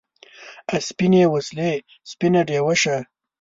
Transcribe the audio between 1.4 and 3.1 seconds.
سولې سپینه ډیوه شه